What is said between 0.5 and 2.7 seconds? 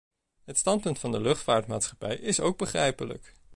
standpunt van de luchtvaartmaatschappijen is ook